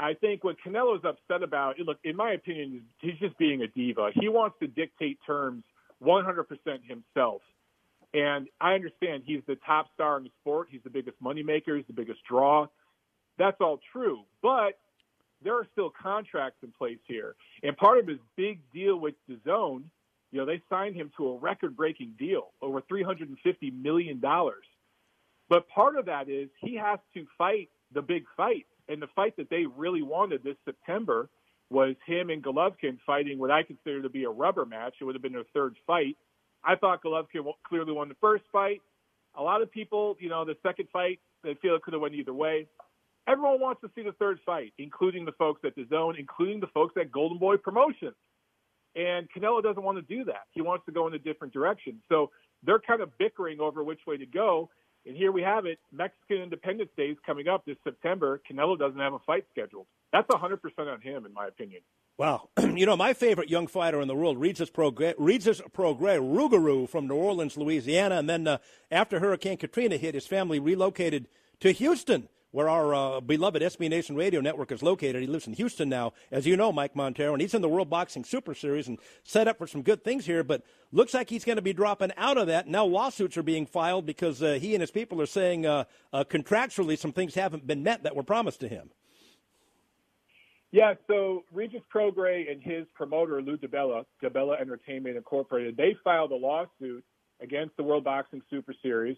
I 0.00 0.14
think 0.14 0.44
what 0.44 0.56
Canelo's 0.64 1.04
upset 1.04 1.42
about, 1.42 1.78
look, 1.78 1.98
in 2.04 2.16
my 2.16 2.32
opinion, 2.32 2.82
he's 3.00 3.18
just 3.18 3.38
being 3.38 3.62
a 3.62 3.68
diva. 3.68 4.10
He 4.14 4.28
wants 4.28 4.56
to 4.60 4.66
dictate 4.66 5.18
terms 5.26 5.64
100% 6.02 6.44
himself. 6.86 7.42
And 8.14 8.48
I 8.60 8.74
understand 8.74 9.22
he's 9.26 9.42
the 9.46 9.56
top 9.66 9.88
star 9.94 10.16
in 10.16 10.24
the 10.24 10.30
sport. 10.40 10.68
He's 10.70 10.82
the 10.82 10.90
biggest 10.90 11.22
moneymaker. 11.22 11.76
He's 11.76 11.86
the 11.86 11.92
biggest 11.92 12.20
draw. 12.28 12.66
That's 13.38 13.60
all 13.60 13.80
true. 13.92 14.22
But 14.42 14.78
there 15.42 15.54
are 15.54 15.66
still 15.72 15.90
contracts 15.90 16.58
in 16.62 16.72
place 16.72 16.98
here. 17.06 17.36
And 17.62 17.76
part 17.76 17.98
of 17.98 18.06
his 18.06 18.18
big 18.36 18.60
deal 18.72 18.98
with 18.98 19.14
the 19.28 19.38
zone, 19.44 19.90
you 20.32 20.40
know, 20.40 20.46
they 20.46 20.62
signed 20.68 20.96
him 20.96 21.10
to 21.16 21.28
a 21.28 21.38
record 21.38 21.76
breaking 21.76 22.14
deal, 22.18 22.52
over 22.60 22.80
$350 22.82 23.28
million. 23.82 24.20
But 25.48 25.68
part 25.68 25.96
of 25.96 26.06
that 26.06 26.28
is 26.28 26.48
he 26.60 26.76
has 26.76 26.98
to 27.14 27.26
fight 27.36 27.68
the 27.92 28.02
big 28.02 28.24
fight 28.36 28.66
and 28.88 29.00
the 29.00 29.06
fight 29.14 29.36
that 29.36 29.50
they 29.50 29.64
really 29.76 30.02
wanted 30.02 30.42
this 30.42 30.56
September 30.64 31.28
was 31.70 31.94
him 32.06 32.30
and 32.30 32.42
Golovkin 32.42 32.98
fighting 33.06 33.38
what 33.38 33.50
I 33.50 33.62
consider 33.62 34.02
to 34.02 34.08
be 34.08 34.24
a 34.24 34.30
rubber 34.30 34.64
match. 34.64 34.94
It 35.00 35.04
would 35.04 35.14
have 35.14 35.22
been 35.22 35.32
their 35.32 35.44
third 35.52 35.76
fight. 35.86 36.16
I 36.64 36.76
thought 36.76 37.02
Golovkin 37.02 37.44
clearly 37.66 37.92
won 37.92 38.08
the 38.08 38.16
first 38.20 38.44
fight. 38.52 38.80
A 39.36 39.42
lot 39.42 39.62
of 39.62 39.70
people, 39.70 40.16
you 40.18 40.28
know, 40.28 40.44
the 40.44 40.56
second 40.62 40.88
fight, 40.92 41.20
they 41.44 41.54
feel 41.54 41.74
it 41.76 41.82
could 41.82 41.94
have 41.94 42.00
went 42.02 42.14
either 42.14 42.34
way. 42.34 42.66
Everyone 43.28 43.60
wants 43.60 43.80
to 43.82 43.90
see 43.94 44.02
the 44.02 44.12
third 44.12 44.38
fight, 44.44 44.72
including 44.78 45.24
the 45.24 45.32
folks 45.32 45.60
at 45.64 45.74
the 45.76 45.86
zone, 45.90 46.16
including 46.18 46.60
the 46.60 46.66
folks 46.68 46.94
at 46.98 47.12
Golden 47.12 47.38
Boy 47.38 47.56
Promotions. 47.56 48.16
And 48.96 49.28
Canelo 49.30 49.62
doesn't 49.62 49.82
want 49.82 49.98
to 49.98 50.16
do 50.16 50.24
that. 50.24 50.46
He 50.52 50.62
wants 50.62 50.86
to 50.86 50.92
go 50.92 51.06
in 51.06 51.14
a 51.14 51.18
different 51.18 51.52
direction. 51.52 52.00
So 52.08 52.30
they're 52.64 52.80
kind 52.80 53.02
of 53.02 53.16
bickering 53.18 53.60
over 53.60 53.84
which 53.84 54.00
way 54.06 54.16
to 54.16 54.26
go. 54.26 54.70
And 55.06 55.16
here 55.16 55.30
we 55.30 55.42
have 55.42 55.66
it. 55.66 55.78
Mexican 55.92 56.38
Independence 56.38 56.90
Day 56.96 57.06
is 57.06 57.18
coming 57.24 57.48
up 57.48 57.64
this 57.64 57.76
September. 57.84 58.40
Canelo 58.50 58.78
doesn't 58.78 58.98
have 58.98 59.12
a 59.12 59.18
fight 59.20 59.44
scheduled. 59.50 59.86
That's 60.12 60.26
100% 60.28 60.58
on 60.78 61.00
him, 61.00 61.26
in 61.26 61.32
my 61.32 61.46
opinion. 61.46 61.82
Wow. 62.18 62.48
you 62.58 62.84
know, 62.84 62.96
my 62.96 63.14
favorite 63.14 63.48
young 63.48 63.68
fighter 63.68 64.00
in 64.00 64.08
the 64.08 64.14
world, 64.14 64.38
Regis 64.38 64.70
Prograis, 64.70 65.14
Regis 65.18 65.60
Prograis 65.72 66.18
Rougarou 66.18 66.88
from 66.88 67.06
New 67.06 67.14
Orleans, 67.14 67.56
Louisiana. 67.56 68.16
And 68.16 68.28
then 68.28 68.48
uh, 68.48 68.58
after 68.90 69.20
Hurricane 69.20 69.56
Katrina 69.56 69.96
hit, 69.96 70.14
his 70.14 70.26
family 70.26 70.58
relocated 70.58 71.28
to 71.60 71.70
Houston 71.70 72.28
where 72.50 72.68
our 72.68 72.94
uh, 72.94 73.20
beloved 73.20 73.60
SB 73.60 73.90
Nation 73.90 74.16
radio 74.16 74.40
network 74.40 74.72
is 74.72 74.82
located. 74.82 75.20
He 75.20 75.28
lives 75.28 75.46
in 75.46 75.52
Houston 75.52 75.88
now, 75.88 76.14
as 76.32 76.46
you 76.46 76.56
know, 76.56 76.72
Mike 76.72 76.96
Montero, 76.96 77.34
and 77.34 77.42
he's 77.42 77.52
in 77.52 77.60
the 77.60 77.68
World 77.68 77.90
Boxing 77.90 78.24
Super 78.24 78.54
Series 78.54 78.88
and 78.88 78.98
set 79.22 79.46
up 79.46 79.58
for 79.58 79.66
some 79.66 79.82
good 79.82 80.02
things 80.02 80.24
here. 80.24 80.42
But 80.42 80.62
looks 80.90 81.12
like 81.12 81.28
he's 81.28 81.44
going 81.44 81.56
to 81.56 81.62
be 81.62 81.74
dropping 81.74 82.10
out 82.16 82.38
of 82.38 82.46
that. 82.46 82.66
Now 82.66 82.86
lawsuits 82.86 83.36
are 83.36 83.42
being 83.42 83.66
filed 83.66 84.06
because 84.06 84.42
uh, 84.42 84.58
he 84.60 84.74
and 84.74 84.80
his 84.80 84.90
people 84.90 85.20
are 85.20 85.26
saying 85.26 85.66
uh, 85.66 85.84
uh, 86.12 86.24
contractually 86.24 86.98
some 86.98 87.12
things 87.12 87.34
haven't 87.34 87.66
been 87.66 87.82
met 87.82 88.04
that 88.04 88.16
were 88.16 88.22
promised 88.22 88.60
to 88.60 88.68
him. 88.68 88.90
Yeah, 90.70 90.94
so 91.06 91.44
Regis 91.52 91.80
Prograis 91.94 92.50
and 92.50 92.62
his 92.62 92.86
promoter 92.94 93.40
Lou 93.40 93.56
DiBella, 93.56 94.04
DiBella 94.22 94.60
Entertainment 94.60 95.16
Incorporated, 95.16 95.76
they 95.76 95.96
filed 96.04 96.30
a 96.30 96.36
lawsuit 96.36 97.04
against 97.40 97.76
the 97.76 97.82
World 97.82 98.04
Boxing 98.04 98.42
Super 98.50 98.74
Series, 98.82 99.16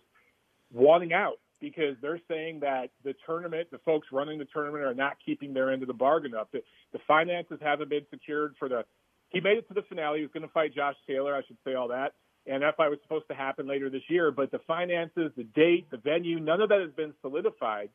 wanting 0.73 1.13
out 1.13 1.39
because 1.61 1.97
they're 2.01 2.21
saying 2.29 2.61
that 2.61 2.91
the 3.05 3.15
tournament, 3.27 3.69
the 3.71 3.79
folks 3.79 4.09
running 4.13 4.39
the 4.39 4.47
tournament, 4.47 4.85
are 4.85 4.95
not 4.95 5.17
keeping 5.25 5.53
their 5.53 5.73
end 5.73 5.83
of 5.83 5.89
the 5.89 5.95
bargain 5.95 6.35
up. 6.35 6.51
The, 6.53 6.63
the 6.93 7.01
finances 7.07 7.59
haven't 7.61 7.91
been 7.91 8.07
secured 8.11 8.55
for 8.59 8.69
the. 8.69 8.85
He 9.31 9.41
made 9.41 9.59
it 9.59 9.69
to 9.69 9.75
the 9.75 9.83
finale. 9.89 10.19
He 10.19 10.25
was 10.25 10.33
going 10.33 10.47
to 10.47 10.53
fight 10.53 10.75
Josh 10.75 10.97
Taylor. 11.07 11.35
I 11.35 11.43
should 11.47 11.59
say 11.65 11.75
all 11.75 11.89
that. 11.89 12.15
And 12.47 12.63
that 12.63 12.77
fight 12.77 12.89
was 12.89 12.99
supposed 13.03 13.29
to 13.29 13.35
happen 13.35 13.69
later 13.69 13.91
this 13.91 14.03
year, 14.09 14.31
but 14.31 14.51
the 14.51 14.61
finances, 14.67 15.31
the 15.37 15.45
date, 15.45 15.91
the 15.91 15.99
venue, 15.99 16.41
none 16.41 16.61
of 16.61 16.71
that 16.71 16.81
has 16.81 16.91
been 16.97 17.13
solidified. 17.21 17.91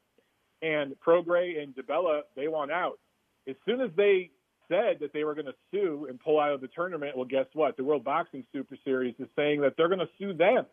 And 0.61 0.95
Prograis 1.05 1.61
and 1.61 1.75
DiBella, 1.75 2.21
they 2.35 2.47
want 2.47 2.71
out. 2.71 2.99
As 3.47 3.55
soon 3.65 3.81
as 3.81 3.89
they 3.95 4.31
said 4.67 4.97
that 4.99 5.13
they 5.13 5.23
were 5.23 5.35
going 5.35 5.45
to 5.45 5.55
sue 5.71 6.07
and 6.09 6.19
pull 6.19 6.39
out 6.39 6.53
of 6.53 6.61
the 6.61 6.67
tournament, 6.67 7.15
well, 7.15 7.25
guess 7.25 7.45
what? 7.53 7.77
The 7.77 7.83
World 7.83 8.03
Boxing 8.03 8.45
Super 8.51 8.77
Series 8.83 9.15
is 9.19 9.27
saying 9.35 9.61
that 9.61 9.73
they're 9.77 9.87
going 9.87 9.99
to 9.99 10.09
sue 10.17 10.33
them. 10.33 10.65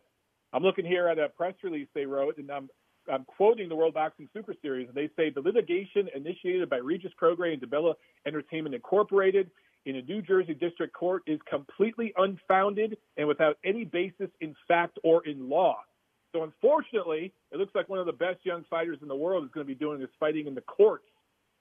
I'm 0.52 0.62
looking 0.62 0.85
here 0.85 1.09
at 1.09 1.19
a 1.19 1.29
press 1.29 1.55
release 1.62 1.88
they 1.95 2.07
wrote, 2.07 2.38
and 2.38 2.50
I'm, 2.50 2.69
I'm 3.11 3.25
quoting 3.25 3.69
the 3.69 3.76
World 3.76 3.95
Boxing 3.95 4.29
Super 4.33 4.55
Series. 4.62 4.88
And 4.88 4.97
They 4.97 5.11
say 5.17 5.31
the 5.31 5.41
litigation 5.41 6.09
initiated 6.14 6.69
by 6.69 6.76
Regis 6.76 7.12
Prograis 7.21 7.55
and 7.55 7.62
DiBella 7.62 7.95
Entertainment 8.26 8.75
Incorporated 8.75 9.50
in 9.85 9.97
a 9.97 10.02
New 10.02 10.23
Jersey 10.23 10.55
district 10.55 10.95
court 10.95 11.23
is 11.26 11.41
completely 11.50 12.12
unfounded 12.17 12.97
and 13.17 13.26
without 13.26 13.59
any 13.64 13.85
basis 13.85 14.29
in 14.41 14.55
fact 14.69 14.99
or 15.02 15.26
in 15.26 15.49
law. 15.49 15.79
So 16.33 16.45
unfortunately, 16.45 17.33
it 17.50 17.59
looks 17.59 17.75
like 17.75 17.88
one 17.88 17.99
of 17.99 18.07
the 18.07 18.12
best 18.12 18.38
young 18.45 18.64
fighters 18.71 18.99
in 19.02 19.09
the 19.09 19.17
world 19.17 19.45
is 19.45 19.50
going 19.52 19.67
to 19.67 19.69
be 19.69 19.79
doing 19.79 20.00
this 20.00 20.09
fighting 20.19 20.47
in 20.47 20.55
the 20.55 20.62
courts 20.62 21.05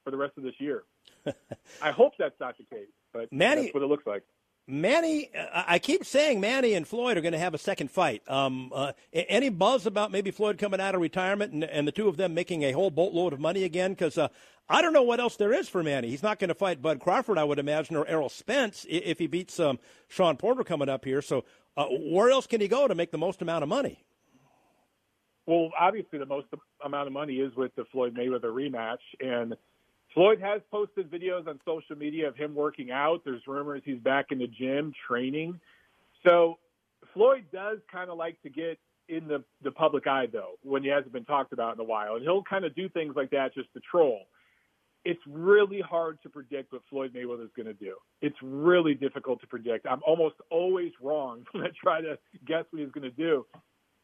for 0.04 0.10
the 0.10 0.16
rest 0.16 0.34
of 0.36 0.44
this 0.44 0.54
year. 0.58 0.84
I 1.82 1.90
hope 1.90 2.12
that's 2.18 2.38
not 2.40 2.56
the 2.58 2.64
case, 2.64 2.88
but 3.12 3.32
Manny, 3.32 3.62
that's 3.62 3.74
what 3.74 3.82
it 3.82 3.86
looks 3.86 4.06
like. 4.06 4.22
Manny, 4.68 5.28
I 5.52 5.80
keep 5.80 6.04
saying 6.04 6.40
Manny 6.40 6.74
and 6.74 6.86
Floyd 6.86 7.16
are 7.16 7.20
going 7.20 7.32
to 7.32 7.38
have 7.38 7.52
a 7.52 7.58
second 7.58 7.90
fight. 7.90 8.22
Um, 8.28 8.70
uh, 8.72 8.92
any 9.12 9.48
buzz 9.48 9.86
about 9.86 10.12
maybe 10.12 10.30
Floyd 10.30 10.56
coming 10.56 10.80
out 10.80 10.94
of 10.94 11.00
retirement 11.00 11.52
and, 11.52 11.64
and, 11.64 11.86
the 11.86 11.92
two 11.92 12.06
of 12.06 12.16
them 12.16 12.32
making 12.32 12.62
a 12.62 12.70
whole 12.70 12.90
boatload 12.90 13.32
of 13.32 13.40
money 13.40 13.64
again? 13.64 13.90
Because 13.90 14.16
uh, 14.16 14.28
I 14.68 14.80
don't 14.80 14.92
know 14.92 15.02
what 15.02 15.18
else 15.18 15.34
there 15.34 15.52
is 15.52 15.68
for 15.68 15.82
Manny. 15.82 16.10
He's 16.10 16.22
not 16.22 16.38
going 16.38 16.48
to 16.48 16.54
fight 16.54 16.80
Bud 16.80 17.00
Crawford, 17.00 17.38
I 17.38 17.44
would 17.44 17.58
imagine, 17.58 17.96
or 17.96 18.06
Errol 18.06 18.28
Spence 18.28 18.86
if 18.88 19.18
he 19.18 19.26
beats 19.26 19.58
um, 19.58 19.80
Shawn 20.06 20.36
Porter 20.36 20.62
coming 20.62 20.88
up 20.88 21.04
here. 21.04 21.22
So 21.22 21.44
uh, 21.76 21.86
where 21.86 22.30
else 22.30 22.46
can 22.46 22.60
he 22.60 22.68
go 22.68 22.86
to 22.86 22.94
make 22.94 23.10
the 23.10 23.18
most 23.18 23.42
amount 23.42 23.64
of 23.64 23.68
money? 23.68 24.04
Well, 25.44 25.70
obviously, 25.78 26.20
the 26.20 26.26
most 26.26 26.46
amount 26.84 27.08
of 27.08 27.12
money 27.12 27.34
is 27.34 27.52
with 27.56 27.74
the 27.74 27.84
Floyd 27.86 28.14
Mayweather 28.14 28.44
rematch, 28.44 28.98
and 29.20 29.56
Floyd 30.14 30.40
has 30.40 30.60
posted 30.70 31.10
videos 31.10 31.46
on 31.48 31.58
social 31.64 31.96
media 31.96 32.28
of 32.28 32.36
him 32.36 32.54
working 32.54 32.90
out. 32.90 33.22
There's 33.24 33.42
rumors 33.46 33.82
he's 33.84 33.98
back 33.98 34.26
in 34.30 34.38
the 34.38 34.46
gym 34.46 34.92
training. 35.08 35.58
So 36.26 36.58
Floyd 37.14 37.44
does 37.52 37.78
kind 37.90 38.10
of 38.10 38.18
like 38.18 38.40
to 38.42 38.50
get 38.50 38.78
in 39.08 39.26
the, 39.26 39.42
the 39.62 39.70
public 39.70 40.06
eye, 40.06 40.26
though, 40.32 40.52
when 40.62 40.82
he 40.82 40.88
hasn't 40.88 41.12
been 41.12 41.24
talked 41.24 41.52
about 41.52 41.74
in 41.74 41.80
a 41.80 41.84
while. 41.84 42.16
And 42.16 42.22
he'll 42.22 42.42
kind 42.42 42.64
of 42.64 42.74
do 42.74 42.88
things 42.88 43.14
like 43.16 43.30
that 43.30 43.54
just 43.54 43.72
to 43.74 43.80
troll. 43.90 44.20
It's 45.04 45.20
really 45.28 45.80
hard 45.80 46.22
to 46.22 46.28
predict 46.28 46.72
what 46.72 46.82
Floyd 46.88 47.12
Mayweather 47.12 47.44
is 47.44 47.50
going 47.56 47.66
to 47.66 47.74
do. 47.74 47.96
It's 48.20 48.36
really 48.40 48.94
difficult 48.94 49.40
to 49.40 49.46
predict. 49.46 49.86
I'm 49.86 50.00
almost 50.06 50.36
always 50.50 50.92
wrong 51.02 51.44
when 51.52 51.64
I 51.64 51.68
try 51.82 52.00
to 52.00 52.18
guess 52.46 52.64
what 52.70 52.80
he's 52.80 52.92
going 52.92 53.10
to 53.10 53.16
do. 53.16 53.46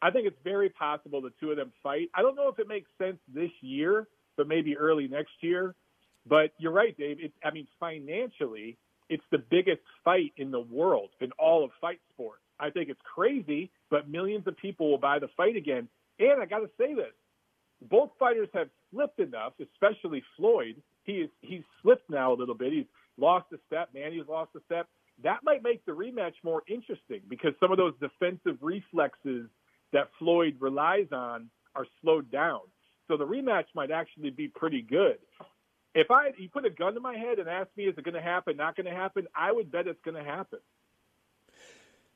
I 0.01 0.11
think 0.11 0.27
it's 0.27 0.37
very 0.43 0.69
possible 0.69 1.21
the 1.21 1.31
two 1.39 1.51
of 1.51 1.57
them 1.57 1.71
fight. 1.83 2.09
I 2.13 2.21
don't 2.21 2.35
know 2.35 2.47
if 2.47 2.59
it 2.59 2.67
makes 2.67 2.89
sense 2.97 3.17
this 3.33 3.51
year, 3.61 4.07
but 4.37 4.47
maybe 4.47 4.77
early 4.77 5.07
next 5.07 5.33
year. 5.41 5.75
But 6.29 6.51
you're 6.59 6.71
right, 6.71 6.95
Dave. 6.97 7.17
It's, 7.19 7.33
I 7.43 7.51
mean, 7.51 7.67
financially, 7.79 8.77
it's 9.09 9.23
the 9.31 9.39
biggest 9.39 9.81
fight 10.05 10.31
in 10.37 10.51
the 10.51 10.59
world 10.59 11.09
in 11.19 11.31
all 11.39 11.65
of 11.65 11.71
fight 11.81 11.99
sports. 12.13 12.41
I 12.59 12.69
think 12.69 12.89
it's 12.89 13.01
crazy, 13.15 13.71
but 13.89 14.07
millions 14.09 14.45
of 14.47 14.55
people 14.57 14.91
will 14.91 14.99
buy 14.99 15.17
the 15.19 15.29
fight 15.35 15.55
again. 15.55 15.87
And 16.19 16.41
I 16.41 16.45
got 16.45 16.59
to 16.59 16.69
say 16.77 16.93
this: 16.93 17.13
both 17.89 18.11
fighters 18.19 18.49
have 18.53 18.69
slipped 18.91 19.19
enough, 19.19 19.53
especially 19.59 20.23
Floyd. 20.37 20.75
He 21.03 21.13
is 21.13 21.29
he's 21.41 21.63
slipped 21.81 22.09
now 22.09 22.33
a 22.33 22.35
little 22.35 22.55
bit. 22.55 22.73
He's 22.73 22.85
lost 23.17 23.47
a 23.53 23.57
step. 23.65 23.89
Manny's 23.93 24.27
lost 24.29 24.51
a 24.55 24.59
step. 24.65 24.87
That 25.23 25.39
might 25.43 25.63
make 25.63 25.85
the 25.85 25.91
rematch 25.93 26.35
more 26.43 26.61
interesting 26.67 27.21
because 27.27 27.53
some 27.59 27.71
of 27.71 27.77
those 27.77 27.93
defensive 27.99 28.57
reflexes 28.61 29.49
that 29.91 30.09
Floyd 30.19 30.55
relies 30.59 31.07
on 31.11 31.49
are 31.75 31.85
slowed 32.01 32.31
down. 32.31 32.61
So 33.07 33.17
the 33.17 33.25
rematch 33.25 33.65
might 33.73 33.89
actually 33.91 34.29
be 34.29 34.47
pretty 34.47 34.81
good 34.81 35.17
if 35.95 36.11
I 36.11 36.31
you 36.37 36.49
put 36.49 36.65
a 36.65 36.69
gun 36.69 36.93
to 36.93 36.99
my 36.99 37.15
head 37.15 37.39
and 37.39 37.49
ask 37.49 37.69
me 37.75 37.85
is 37.85 37.97
it 37.97 38.03
going 38.03 38.15
to 38.15 38.21
happen, 38.21 38.57
not 38.57 38.75
going 38.75 38.85
to 38.85 38.93
happen, 38.93 39.27
I 39.35 39.51
would 39.51 39.71
bet 39.71 39.87
it's 39.87 40.01
going 40.01 40.15
to 40.15 40.23
happen. 40.23 40.59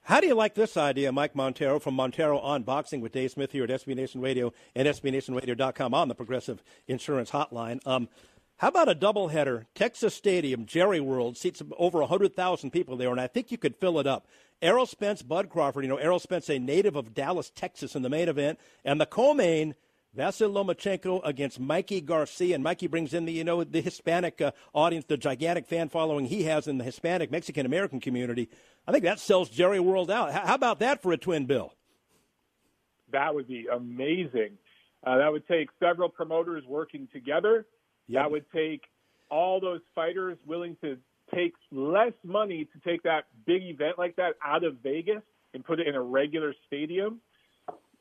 How 0.05 0.19
do 0.19 0.27
you 0.27 0.35
like 0.35 0.53
this 0.53 0.75
idea, 0.75 1.13
Mike 1.13 1.33
Montero 1.33 1.79
from 1.79 1.93
Montero 1.93 2.37
on 2.37 2.63
Boxing 2.63 2.99
with 2.99 3.13
Dave 3.13 3.31
Smith 3.31 3.53
here 3.53 3.63
at 3.63 3.69
SB 3.69 3.95
Nation 3.95 4.19
Radio 4.19 4.51
and 4.75 4.85
SBNationRadio.com 4.85 5.93
on 5.93 6.09
the 6.09 6.15
Progressive 6.15 6.61
Insurance 6.87 7.31
Hotline? 7.31 7.79
Um, 7.87 8.09
how 8.57 8.67
about 8.67 8.89
a 8.89 8.95
doubleheader? 8.95 9.65
Texas 9.75 10.13
Stadium, 10.13 10.65
Jerry 10.65 10.99
World, 10.99 11.37
seats 11.37 11.61
over 11.77 11.99
100,000 11.99 12.71
people 12.71 12.97
there, 12.97 13.11
and 13.11 13.21
I 13.21 13.27
think 13.27 13.49
you 13.49 13.57
could 13.57 13.77
fill 13.77 13.97
it 13.97 14.05
up. 14.05 14.27
Errol 14.61 14.85
Spence, 14.85 15.21
Bud 15.21 15.49
Crawford, 15.49 15.85
you 15.85 15.89
know, 15.89 15.97
Errol 15.97 16.19
Spence, 16.19 16.49
a 16.49 16.59
native 16.59 16.97
of 16.97 17.13
Dallas, 17.13 17.49
Texas, 17.49 17.95
in 17.95 18.01
the 18.01 18.09
main 18.09 18.27
event, 18.27 18.59
and 18.83 18.99
the 18.99 19.05
co-main– 19.05 19.73
Vasyl 20.15 20.51
Lomachenko 20.53 21.21
against 21.23 21.59
Mikey 21.59 21.99
Garcia, 22.01 22.53
and 22.53 22.63
Mikey 22.63 22.85
brings 22.87 23.13
in 23.13 23.25
the 23.25 23.33
you 23.33 23.43
know 23.43 23.63
the 23.63 23.81
Hispanic 23.81 24.39
uh, 24.41 24.51
audience, 24.73 25.05
the 25.05 25.17
gigantic 25.17 25.65
fan 25.65 25.89
following 25.89 26.25
he 26.25 26.43
has 26.43 26.67
in 26.67 26.77
the 26.77 26.83
Hispanic 26.83 27.31
Mexican 27.31 27.65
American 27.65 27.99
community. 27.99 28.49
I 28.87 28.91
think 28.91 29.03
that 29.05 29.19
sells 29.19 29.49
Jerry 29.49 29.79
World 29.79 30.11
out. 30.11 30.31
How 30.31 30.53
about 30.53 30.79
that 30.79 31.01
for 31.01 31.11
a 31.13 31.17
twin 31.17 31.45
bill? 31.45 31.73
That 33.11 33.33
would 33.33 33.47
be 33.47 33.67
amazing. 33.71 34.57
Uh, 35.05 35.17
that 35.17 35.31
would 35.31 35.47
take 35.47 35.69
several 35.79 36.09
promoters 36.09 36.63
working 36.67 37.07
together. 37.11 37.65
Yep. 38.07 38.23
That 38.23 38.31
would 38.31 38.45
take 38.53 38.83
all 39.29 39.59
those 39.59 39.81
fighters 39.95 40.37
willing 40.45 40.77
to 40.81 40.97
take 41.33 41.53
less 41.71 42.13
money 42.23 42.65
to 42.65 42.89
take 42.89 43.03
that 43.03 43.25
big 43.45 43.63
event 43.63 43.97
like 43.97 44.15
that 44.17 44.35
out 44.45 44.63
of 44.63 44.77
Vegas 44.83 45.21
and 45.53 45.65
put 45.65 45.79
it 45.79 45.87
in 45.87 45.95
a 45.95 46.01
regular 46.01 46.53
stadium 46.67 47.19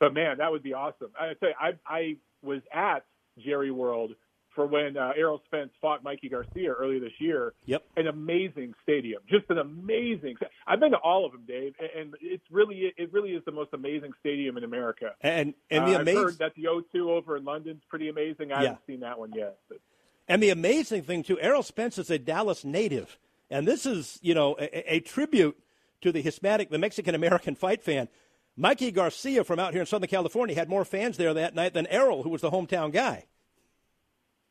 but 0.02 0.14
man, 0.14 0.38
that 0.38 0.50
would 0.50 0.64
be 0.64 0.74
awesome. 0.74 1.12
I 1.16 1.34
tell 1.34 1.50
you, 1.50 1.54
I, 1.60 1.70
I 1.86 2.16
was 2.42 2.60
at 2.74 3.04
Jerry 3.38 3.70
World 3.70 4.10
for 4.52 4.66
when 4.66 4.96
uh, 4.96 5.12
Errol 5.16 5.40
Spence 5.46 5.70
fought 5.80 6.02
Mikey 6.02 6.28
Garcia 6.28 6.72
earlier 6.72 6.98
this 6.98 7.12
year. 7.20 7.54
Yep, 7.66 7.84
an 7.96 8.08
amazing 8.08 8.74
stadium, 8.82 9.22
just 9.30 9.44
an 9.48 9.58
amazing. 9.58 10.34
I've 10.66 10.80
been 10.80 10.90
to 10.90 10.96
all 10.96 11.24
of 11.24 11.30
them, 11.30 11.44
Dave, 11.46 11.74
and 11.96 12.16
it's 12.20 12.42
really 12.50 12.92
it 12.96 13.12
really 13.12 13.30
is 13.30 13.44
the 13.44 13.52
most 13.52 13.70
amazing 13.74 14.10
stadium 14.18 14.56
in 14.56 14.64
America. 14.64 15.12
And 15.20 15.54
and 15.70 15.86
the 15.86 15.96
uh, 15.96 16.00
amazing 16.00 16.18
I've 16.18 16.24
heard 16.24 16.38
that 16.38 16.54
the 16.56 16.64
O2 16.64 17.08
over 17.08 17.36
in 17.36 17.44
London's 17.44 17.82
pretty 17.88 18.08
amazing. 18.08 18.50
I 18.50 18.56
yeah. 18.56 18.68
haven't 18.70 18.86
seen 18.88 19.00
that 19.00 19.20
one 19.20 19.30
yet. 19.36 19.58
But. 19.68 19.78
And 20.26 20.42
the 20.42 20.50
amazing 20.50 21.04
thing 21.04 21.22
too, 21.22 21.38
Errol 21.38 21.62
Spence 21.62 21.96
is 21.96 22.10
a 22.10 22.18
Dallas 22.18 22.64
native, 22.64 23.18
and 23.48 23.68
this 23.68 23.86
is 23.86 24.18
you 24.20 24.34
know 24.34 24.56
a, 24.58 24.94
a 24.96 24.98
tribute 24.98 25.56
to 26.00 26.10
the 26.10 26.22
Hispanic, 26.22 26.70
the 26.70 26.78
Mexican 26.78 27.14
American 27.14 27.54
fight 27.54 27.84
fan. 27.84 28.08
Mikey 28.56 28.90
Garcia 28.90 29.44
from 29.44 29.58
out 29.58 29.72
here 29.72 29.80
in 29.80 29.86
Southern 29.86 30.08
California 30.08 30.54
had 30.54 30.68
more 30.68 30.84
fans 30.84 31.16
there 31.16 31.32
that 31.32 31.54
night 31.54 31.72
than 31.72 31.86
Errol, 31.86 32.22
who 32.22 32.28
was 32.28 32.42
the 32.42 32.50
hometown 32.50 32.92
guy. 32.92 33.26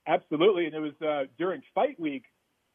Absolutely, 0.07 0.65
and 0.65 0.73
it 0.73 0.79
was 0.79 1.01
uh, 1.01 1.25
during 1.37 1.61
fight 1.75 1.99
week. 1.99 2.23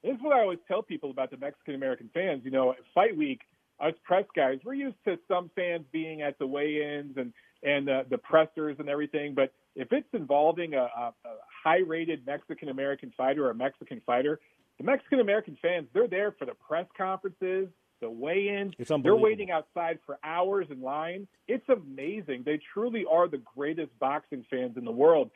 This 0.05 0.15
is 0.15 0.23
what 0.23 0.37
I 0.37 0.41
always 0.41 0.61
tell 0.69 0.83
people 0.83 1.11
about 1.11 1.31
the 1.33 1.37
Mexican 1.37 1.75
American 1.75 2.09
fans. 2.15 2.43
You 2.45 2.53
know, 2.53 2.75
fight 2.95 3.17
week, 3.17 3.41
us 3.81 3.95
press 4.05 4.25
guys, 4.35 4.59
we're 4.65 4.75
used 4.75 4.97
to 5.05 5.19
some 5.27 5.51
fans 5.57 5.85
being 5.93 6.23
at 6.23 6.39
the 6.39 6.47
weigh-ins 6.47 7.17
and 7.17 7.33
and 7.63 7.89
uh, 7.89 8.05
the 8.09 8.19
pressers 8.19 8.77
and 8.79 8.89
everything, 8.89 9.35
but 9.35 9.53
if 9.75 9.91
it's 9.91 10.09
involving 10.13 10.75
a, 10.75 10.83
a, 10.83 11.13
a 11.25 11.37
high-rated 11.65 12.25
Mexican 12.27 12.69
American 12.69 13.13
fighter 13.17 13.47
or 13.47 13.51
a 13.51 13.55
Mexican 13.55 14.01
fighter, 14.07 14.39
the 14.79 14.85
Mexican 14.85 15.21
American 15.21 15.59
fans 15.61 15.89
they're 15.93 16.07
there 16.07 16.33
for 16.39 16.45
the 16.45 16.55
press 16.55 16.87
conferences 16.97 17.69
the 18.01 18.11
weigh-in. 18.11 18.73
They're 19.03 19.17
waiting 19.17 19.51
outside 19.51 19.99
for 20.07 20.19
hours 20.23 20.67
in 20.71 20.81
line. 20.81 21.27
It's 21.49 21.69
amazing. 21.69 22.43
They 22.45 22.61
truly 22.73 23.05
are 23.11 23.29
the 23.29 23.41
greatest 23.55 23.97
boxing 23.99 24.45
fans 24.51 24.77
in 24.77 24.85
the 24.85 24.93
world. 24.93 25.31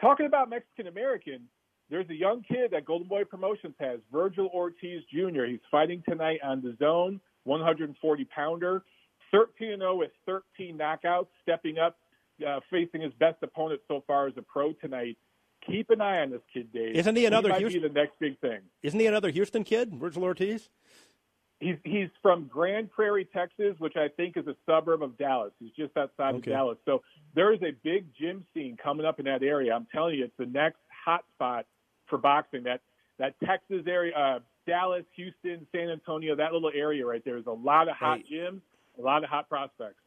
Talking 0.00 0.26
about 0.26 0.50
Mexican 0.50 0.86
American, 0.86 1.48
there's 1.90 2.08
a 2.10 2.14
young 2.14 2.42
kid 2.42 2.70
that 2.72 2.84
Golden 2.84 3.08
Boy 3.08 3.24
Promotions 3.24 3.74
has, 3.78 4.00
Vergil 4.12 4.48
Ortiz 4.52 5.02
Jr. 5.12 5.44
He's 5.44 5.60
fighting 5.70 6.02
tonight 6.08 6.40
on 6.42 6.62
the 6.62 6.76
zone, 6.78 7.20
140 7.44 8.24
pounder, 8.24 8.82
13 9.30 9.78
0 9.78 9.96
with 9.96 10.10
13 10.26 10.78
knockouts, 10.78 11.26
stepping 11.42 11.78
up, 11.78 11.96
uh, 12.46 12.60
facing 12.70 13.00
his 13.02 13.12
best 13.14 13.36
opponent 13.42 13.80
so 13.88 14.02
far 14.06 14.26
as 14.26 14.34
a 14.36 14.42
pro 14.42 14.72
tonight. 14.72 15.16
Keep 15.66 15.90
an 15.90 16.00
eye 16.00 16.20
on 16.20 16.30
this 16.30 16.42
kid, 16.52 16.72
Dave. 16.72 16.94
Isn't 16.94 17.16
he 17.16 17.24
another 17.26 17.52
he 17.54 17.60
Houston? 17.60 17.82
the 17.82 17.88
next 17.88 18.18
big 18.20 18.38
thing. 18.40 18.60
Isn't 18.82 19.00
he 19.00 19.06
another 19.06 19.30
Houston 19.30 19.64
kid, 19.64 19.92
Vergil 19.92 20.22
Ortiz? 20.22 20.68
He's 21.60 21.76
he's 21.84 22.08
from 22.20 22.46
Grand 22.46 22.90
Prairie, 22.90 23.28
Texas, 23.32 23.74
which 23.78 23.96
I 23.96 24.08
think 24.08 24.36
is 24.36 24.46
a 24.46 24.56
suburb 24.66 25.02
of 25.02 25.16
Dallas. 25.16 25.52
He's 25.58 25.72
just 25.72 25.96
outside 25.96 26.34
okay. 26.34 26.50
of 26.50 26.56
Dallas. 26.56 26.78
So 26.84 27.02
there 27.34 27.52
is 27.52 27.60
a 27.62 27.72
big 27.82 28.06
gym 28.18 28.44
scene 28.52 28.76
coming 28.82 29.06
up 29.06 29.18
in 29.18 29.24
that 29.26 29.42
area. 29.42 29.74
I'm 29.74 29.86
telling 29.92 30.16
you, 30.16 30.24
it's 30.24 30.36
the 30.38 30.46
next 30.46 30.78
hot 31.04 31.24
spot 31.34 31.66
for 32.06 32.18
boxing. 32.18 32.64
That 32.64 32.80
that 33.18 33.34
Texas 33.44 33.82
area, 33.86 34.14
uh, 34.14 34.38
Dallas, 34.66 35.04
Houston, 35.16 35.66
San 35.72 35.90
Antonio, 35.90 36.34
that 36.36 36.52
little 36.52 36.72
area 36.74 37.06
right 37.06 37.24
there 37.24 37.36
is 37.36 37.46
a 37.46 37.52
lot 37.52 37.88
of 37.88 37.96
hot 37.96 38.20
hey. 38.28 38.36
gyms, 38.36 38.60
a 38.98 39.02
lot 39.02 39.22
of 39.22 39.30
hot 39.30 39.48
prospects. 39.48 40.00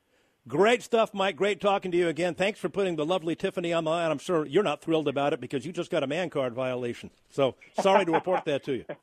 Great 0.48 0.82
stuff, 0.82 1.14
Mike. 1.14 1.36
Great 1.36 1.60
talking 1.60 1.92
to 1.92 1.98
you 1.98 2.08
again. 2.08 2.34
Thanks 2.34 2.58
for 2.58 2.70
putting 2.70 2.96
the 2.96 3.06
lovely 3.06 3.36
Tiffany 3.36 3.74
on 3.74 3.84
the 3.84 3.90
line. 3.90 4.10
I'm 4.10 4.18
sure 4.18 4.46
you're 4.46 4.64
not 4.64 4.82
thrilled 4.82 5.10
about 5.10 5.34
it 5.34 5.42
because 5.42 5.66
you 5.66 5.74
just 5.74 5.92
got 5.92 6.04
a 6.04 6.08
man 6.08 6.30
card 6.30 6.54
violation. 6.54 7.10
So 7.30 7.56
sorry 7.82 8.06
to 8.06 8.12
report 8.12 8.46
that 8.46 8.64
to 8.66 8.74
you. 8.74 8.86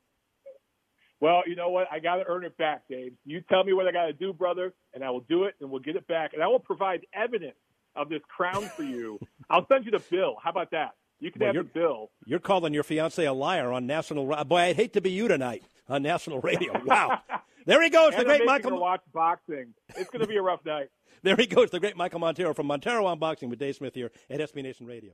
Well, 1.20 1.42
you 1.46 1.56
know 1.56 1.70
what? 1.70 1.86
I 1.90 2.00
got 2.00 2.16
to 2.16 2.24
earn 2.26 2.44
it 2.44 2.56
back, 2.56 2.82
Dave. 2.88 3.12
You 3.24 3.40
tell 3.48 3.64
me 3.64 3.72
what 3.72 3.86
I 3.86 3.92
got 3.92 4.06
to 4.06 4.12
do, 4.12 4.32
brother, 4.32 4.74
and 4.92 5.02
I 5.02 5.10
will 5.10 5.24
do 5.28 5.44
it, 5.44 5.54
and 5.60 5.70
we'll 5.70 5.80
get 5.80 5.96
it 5.96 6.06
back. 6.06 6.34
And 6.34 6.42
I 6.42 6.48
will 6.48 6.58
provide 6.58 7.06
evidence 7.14 7.56
of 7.96 8.08
this 8.08 8.20
crown 8.28 8.68
for 8.76 8.82
you. 8.82 9.18
I'll 9.50 9.66
send 9.68 9.84
you 9.84 9.90
the 9.90 10.02
bill. 10.10 10.36
How 10.42 10.50
about 10.50 10.72
that? 10.72 10.90
You 11.20 11.30
can 11.30 11.40
well, 11.40 11.54
have 11.54 11.64
the 11.64 11.70
bill. 11.70 12.10
You're 12.26 12.40
calling 12.40 12.74
your 12.74 12.82
fiance 12.82 13.24
a 13.24 13.32
liar 13.32 13.72
on 13.72 13.86
national. 13.86 14.26
Radio 14.26 14.44
Boy, 14.44 14.58
I'd 14.58 14.76
hate 14.76 14.92
to 14.94 15.00
be 15.00 15.10
you 15.10 15.28
tonight 15.28 15.62
on 15.88 16.02
national 16.02 16.40
radio. 16.40 16.72
Wow. 16.84 17.20
there 17.66 17.82
he 17.82 17.88
goes, 17.88 18.14
the 18.14 18.24
great 18.24 18.44
Michael. 18.44 18.78
Watch 18.78 19.00
boxing. 19.12 19.72
It's 19.96 20.10
going 20.10 20.20
to 20.20 20.26
be 20.26 20.36
a 20.36 20.42
rough 20.42 20.64
night. 20.66 20.88
there 21.22 21.36
he 21.36 21.46
goes, 21.46 21.70
the 21.70 21.80
great 21.80 21.96
Michael 21.96 22.18
Montero 22.18 22.52
from 22.52 22.66
Montero 22.66 23.06
on 23.06 23.18
Boxing 23.18 23.48
with 23.48 23.58
Dave 23.58 23.76
Smith 23.76 23.94
here 23.94 24.10
at 24.28 24.40
SB 24.40 24.62
Nation 24.62 24.86
Radio. 24.86 25.12